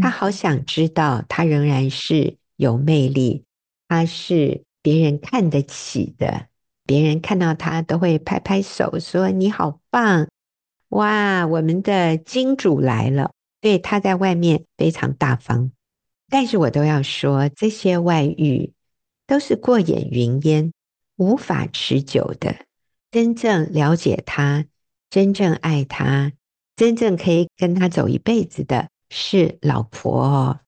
[0.00, 3.44] 他好想知道他仍然是有魅力，
[3.88, 6.46] 他是别人看得起的，
[6.84, 10.28] 别人看到他都会拍拍手说：“你好棒！
[10.90, 13.30] 哇，我们的金主来了。”
[13.60, 15.70] 对，他在外面非常大方，
[16.28, 18.72] 但是我都要说，这些外遇。
[19.26, 20.70] 都是过眼云烟，
[21.16, 22.56] 无法持久的。
[23.10, 24.66] 真正了解他，
[25.14, 26.32] 真正爱他，
[26.74, 30.58] 真正可以跟他走一辈子的是老婆哦。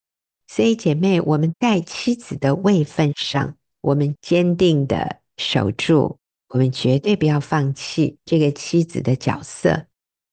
[0.46, 6.18] 所以姐妹，我们在妻子的位分上，我们坚定的守住，
[6.50, 9.86] 我们绝对不要放弃这个妻子的角色。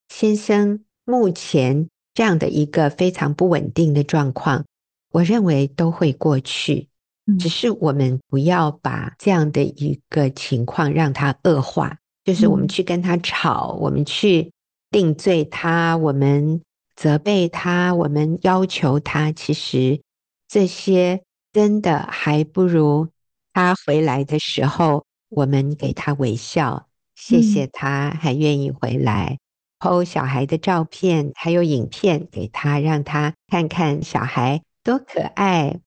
[0.10, 4.64] 先生目前这样的一个非常不稳定的状况，
[5.10, 6.88] 我认为都会过去。
[7.40, 14.52] 只是我们不要把这样的一个情况让它恶化，就是我们去跟他吵，我们去
[14.90, 16.62] 定罪他，我们
[16.96, 20.02] 责备他，我们要求他，其实
[20.48, 23.10] 这些真的还不如
[23.52, 29.40] 他回来的时候，我们给他微笑，谢谢他还愿意回来
[29.80, 35.80] ，PO 小孩的照片还有影片给他，让他看看小孩多可爱。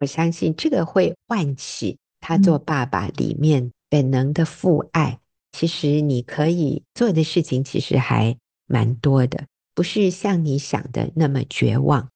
[0.00, 5.20] 我相信这个会唤起他做爸爸里面本能的父爱。
[5.54, 8.36] 其实你可以做的事情其实还
[8.66, 12.08] 蛮多的，不是像你想的那么绝望。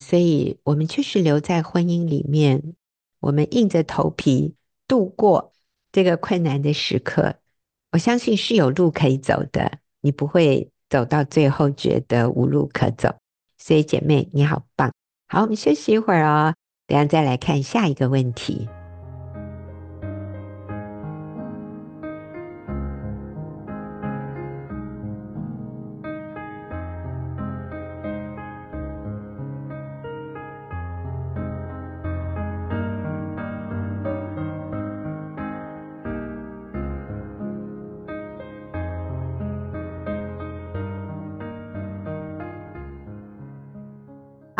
[0.00, 2.74] 所以，我们确实留在婚姻里面，
[3.20, 4.54] 我们硬着头皮
[4.86, 5.54] 度过
[5.92, 7.36] 这个困难的时刻。
[7.92, 13.16] 我相信是有路可以走的，你不会走到最后觉得无路可走。
[13.56, 14.92] 所以，姐妹你好棒！
[15.28, 16.54] 好，我们休息一会儿哦。
[16.86, 18.68] 等下再来看下一个问题。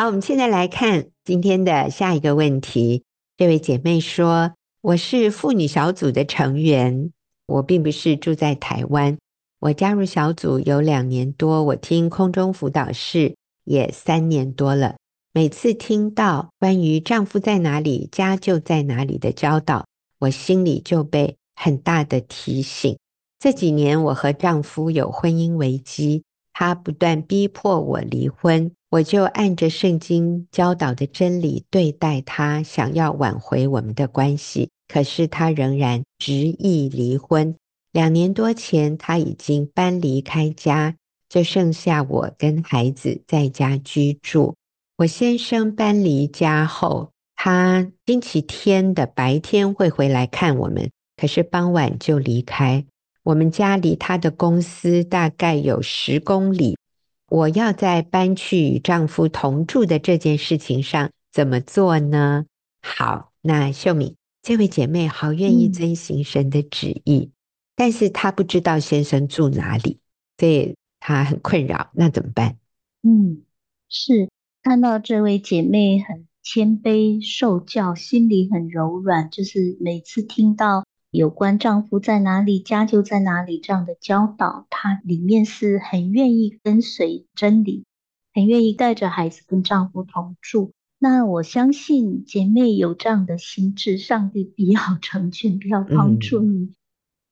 [0.05, 3.05] 好，我们现在来看今天的下一个问题。
[3.39, 4.53] 这位姐妹说
[4.83, 7.11] ：“我是妇女小组的成员，
[7.47, 9.17] 我并不是住在台湾。
[9.61, 13.35] 我加入小组有两年多，我听空中辅导室
[13.65, 14.97] 也三年多了。
[15.33, 19.87] 每次听到关于‘丈夫在哪里，家就在哪里’的教导，
[20.19, 22.99] 我心里就被很大的提醒。
[23.39, 37.57] 这几年，我和丈夫有婚姻危机，他不断逼迫我离婚。”我就按着圣经教导的真理对待他，想要挽回我们的关系，可是他仍然执意离婚。
[37.91, 40.95] 两年多前，他已经搬离开家，
[41.29, 44.55] 就剩下我跟孩子在家居住。
[44.99, 52.85] 我先生搬离家后，他星期天的白天会回来看我们，可是傍晚就离开。
[53.25, 56.77] 我们家离他的公司大概有十公里。
[57.29, 62.45] 我要在搬去与丈夫同住的这件事情上怎么做呢？
[62.83, 67.33] 好，那秀敏这位姐妹好愿意遵行神的旨意，嗯、
[67.75, 70.01] 但是她不知道先生住哪里，
[70.39, 71.91] 所以她很困扰。
[71.95, 72.59] 那怎么办？
[73.03, 73.43] 嗯，
[73.89, 74.29] 是
[74.63, 80.85] 看到这位姐妹很谦卑受教，心里很柔软，就是每次听到。
[81.15, 87.85] 有关丈夫在哪里，家就在哪里这样的教导，她里面是很愿意跟随真理，
[88.33, 90.73] 很愿意带着孩子跟丈夫同住。
[90.99, 96.59] 那我相信姐妹有这样的心智，上帝必要成全，必要帮助你。
[96.59, 96.75] 嗯、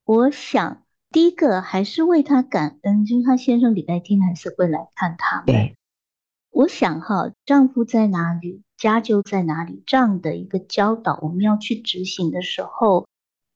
[0.04, 5.42] 我想第一个还是为她感恩，就是她先生礼拜天还是会来看他。
[5.44, 5.76] 对，
[6.52, 13.08] 我想哈，丈夫在哪里，家就在哪里这样的一个教导，我们要去执行的时候。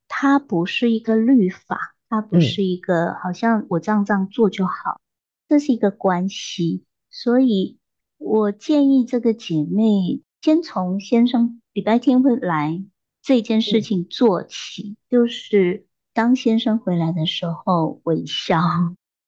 [0.09, 5.01] 它不是一个律法，它不是一个好像我这样这样做就好，
[5.49, 6.85] 这是一个关系。
[7.11, 7.79] 所以
[8.19, 12.83] 我建议这个姐妹先从先生礼拜天会来
[13.23, 18.61] 这件事情做起，就是当先生回来的时候，微笑、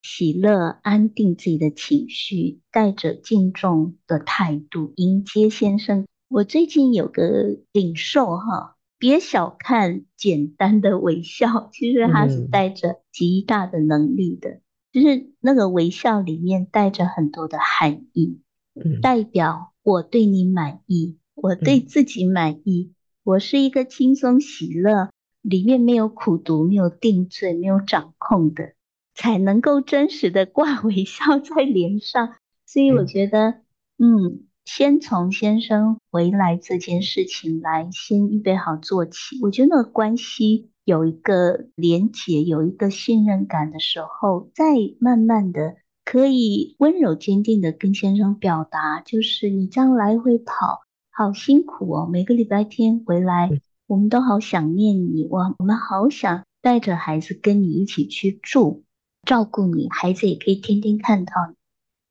[0.01, 6.07] 喜乐、安定自己的情绪，带着敬重的态度迎接先生。
[6.29, 14.51] 我最近有个领受哈，别小看简单的微笑，其实它是带着极大的能力的。
[14.51, 18.41] 嗯、就是那个微笑里面带着很多的含义，
[18.75, 22.95] 嗯、代表我对你满意，我对自己满意，嗯、
[23.25, 25.09] 我是一个轻松喜乐。
[25.41, 28.75] 里面没有苦毒，没有定罪，没有掌控的，
[29.15, 32.35] 才能够真实的挂微笑在脸上。
[32.67, 33.63] 所以我觉得，
[33.97, 39.39] 嗯，嗯，先从先生回来这件事情来先预备好做起。
[39.41, 53.49] 我觉得那个关系有一个连结，有一个信任感的时候，再慢慢的可以温柔坚定的跟先生表达，就是你这样来回跑，好辛苦哦，每个礼拜天回来。
[53.49, 58.85] 嗯我们都好想念你，我我们好想带着孩子跟你一起去住，
[59.25, 61.55] 照顾你，孩子也可以天天看到你。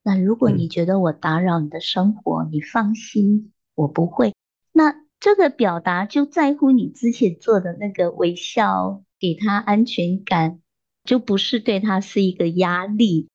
[0.07, 4.33] 那如果你觉得我打扰你的生活，嗯、你放心，我不会。
[4.71, 10.61] 那这个表达就在乎你之前做的那个微笑，给他安全感，
[11.03, 13.27] 就不是对他是一个压力。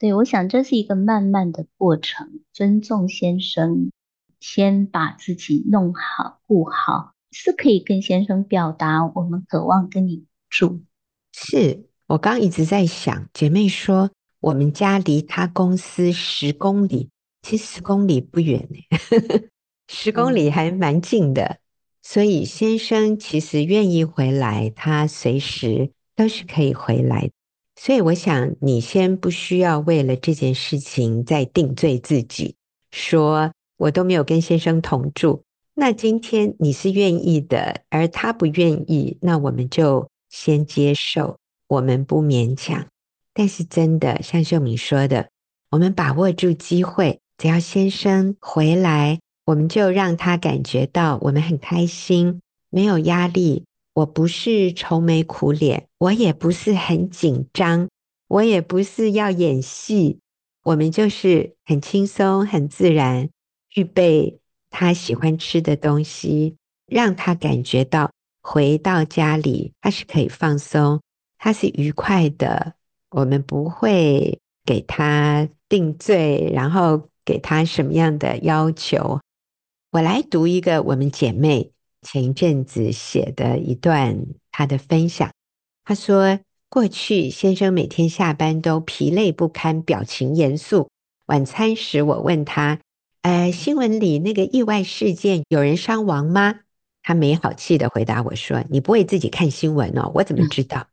[0.00, 3.92] 对，我想这是一个慢慢的过程，尊重先生，
[4.40, 7.12] 先把自己弄好，顾好。
[7.30, 10.80] 是可以跟先生表达，我们渴望跟你住。
[11.32, 14.10] 是我刚一直在想，姐妹说
[14.40, 17.08] 我们家离他公司十公里，
[17.42, 18.78] 其实十公里不远呢，
[19.88, 21.44] 十公里还蛮近的。
[21.44, 21.58] 嗯、
[22.02, 27.30] 所以先生其实愿意回来，他随时都是可以回来。
[27.78, 32.56] 所以我想，你先不需要为了这件事情再定罪自己，
[32.90, 35.42] 说我都没有跟先生同住。
[35.74, 42.86] 那今天你是愿意的，而他不愿意，那我们就先接受，我们不勉强。
[43.38, 45.28] 但是真的像秀敏说的，
[45.68, 53.64] 我们把握住机会，只要先生回来，我们就让他感觉到我们很开心，没有压力。
[53.92, 57.88] 我不是愁眉苦脸，我也不是很紧张，
[58.28, 60.18] 我也不是要演戏，
[60.62, 63.28] 我们就是很轻松、很自然，
[63.74, 64.38] 预备。
[64.70, 66.56] 他喜欢吃的东西，
[66.86, 68.10] 让他感觉到
[68.42, 71.00] 回到家里，他是可以放松，
[71.38, 72.74] 他是愉快的。
[73.16, 79.20] 我们不会给他定罪，然后给他什么样的要求。
[79.90, 81.70] 我来读一个我们姐妹
[82.02, 85.30] 前一阵子写的一段她的分享。
[85.82, 86.38] 她说
[86.68, 90.90] ：“过去先生每天下班都疲累不堪，表情严肃。
[91.24, 92.80] 晚餐时，我问他。”
[93.22, 96.56] 呃，新闻里那个意外事件有人伤亡吗？
[97.02, 100.86] 他没好气的回答我说：“你不会自己看新闻哦，我怎么知道？”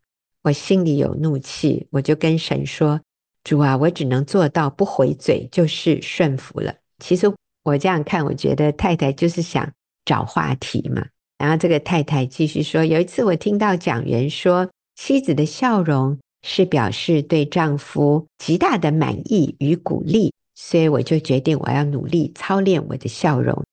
[0.44, 3.02] 我心里有怒气，我就跟神说
[3.44, 7.34] ：“主啊，我只能做到不回嘴，就是顺服了。”其实
[7.64, 9.72] 我这样看，我觉得太太就是想
[10.04, 11.06] 找话题嘛。
[11.38, 23.64] 然后这个太太继续说：“有一次我听到讲员说，妻子的笑容是表示对丈夫极大的满意与鼓励。”所以我就决定，我要努力操练我的笑容。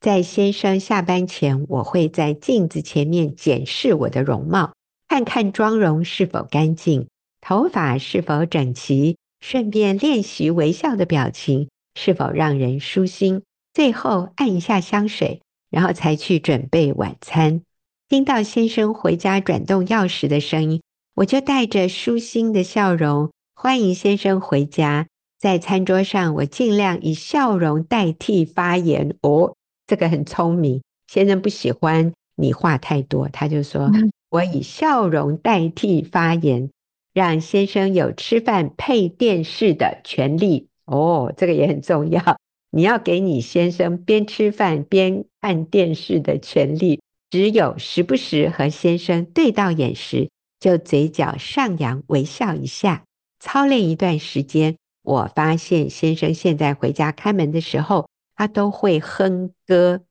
[0.00, 4.72] 在先生下班前，我会在镜子前面检视我的容貌，
[5.08, 7.08] 看看妆容是否干净，
[7.40, 13.42] 头发是否整齐，顺便练习微笑的表情是否让人舒心。
[13.72, 15.40] 最后按一下香水，
[15.70, 17.62] 然后才去准备晚餐。
[18.08, 20.82] 听到先生回家转动钥匙的声音，
[21.14, 25.06] 我就带着舒心的笑容欢迎先生回家。
[25.38, 29.16] 在餐桌上，我尽量以笑容代替发言。
[29.22, 29.54] 哦，
[29.86, 30.82] 这个很聪明。
[31.06, 33.90] 先生不喜欢你话太多，他就说
[34.30, 36.70] ：“我以笑容代替发言，
[37.12, 42.38] 让先生有吃饭配电视的权利。”哦，这个也很重要。
[42.70, 47.00] 你要给你先生边吃饭边看电视的权利。
[47.30, 53.04] 只有时不时和先生对到眼时，就嘴角上扬微笑一下。
[53.38, 54.76] 操练一段时间。
[55.02, 60.02] 我发现先生现在回家开门的时候，他都会哼歌。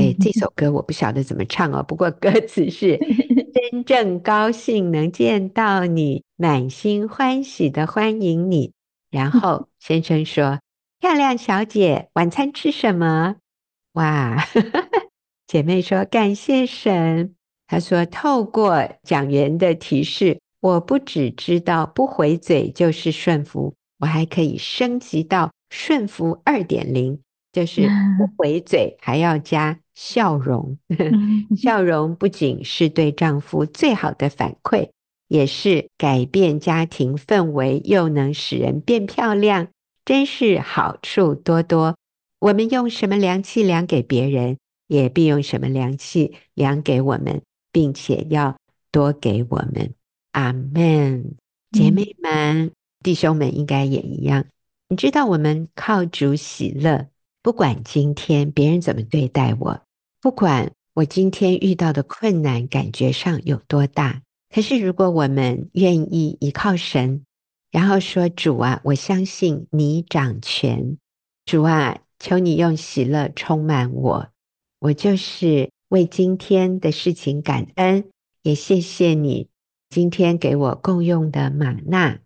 [0.00, 2.98] 哎，这首歌我不晓得怎么唱哦，不过歌词是
[3.70, 8.72] “真正高兴能见到你，满心欢喜的欢迎你”。
[9.10, 10.60] 然后 先生说
[11.00, 13.36] ：“漂亮小姐，晚餐吃什么？”
[13.94, 14.42] 哇，
[15.46, 17.34] 姐妹说：“感谢神。”
[17.68, 27.20] 她说：“透过讲员的提示，我不只知道不回嘴就是顺服。”我还可以升级到顺服二点零，
[27.52, 27.88] 就是
[28.18, 30.78] 不回嘴，还要加笑容。
[31.56, 34.88] 笑容不仅是对丈夫最好的反馈，
[35.28, 39.68] 也是改变家庭氛围，又能使人变漂亮，
[40.04, 41.96] 真是好处多多。
[42.40, 44.56] 我们用什么良气量给别人，
[44.88, 48.56] 也必用什么良气量给我们，并且要
[48.90, 49.94] 多给我们。
[50.32, 51.36] 阿门。
[51.70, 52.70] 姐妹们、嗯、
[53.02, 54.44] 弟兄们，应该也一样。
[54.88, 57.08] 你知道，我们靠主喜乐，
[57.42, 59.82] 不管今天别人怎么对待我，
[60.20, 67.24] 不管我今天遇到的困难感觉上有多大，可是如果我们愿意依靠神，
[67.72, 70.98] 然后说：“主啊，我相信你掌权。
[71.44, 74.28] 主啊，求你用喜乐充满我。
[74.78, 78.04] 我就是为今天的事情感恩，
[78.42, 79.48] 也谢谢你
[79.90, 82.20] 今天给我够用的吗哪。”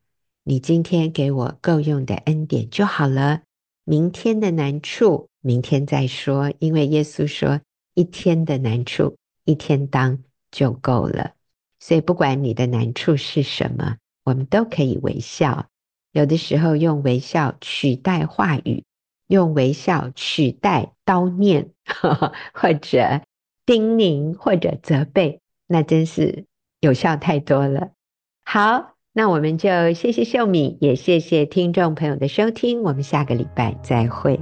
[0.48, 3.42] 你今天给我够用的恩典就好了，
[3.88, 7.60] 明天的难处明天再说，因为耶稣说
[7.94, 11.34] 一天的难处一天当就够了。
[11.78, 15.68] 所以不管你的难处是什么，我们都可以微笑。
[16.10, 18.82] 有的时候用微笑取代话语，
[19.28, 21.70] 用微笑取代叨念，
[22.52, 23.22] 或者
[23.64, 26.46] 叮咛，或者责备，那真是
[26.80, 27.92] 有效太多了。
[28.44, 28.95] 好。
[29.18, 34.38] 那我们就谢谢秀敏，也谢谢听众朋友的收听，我们下个礼拜再会。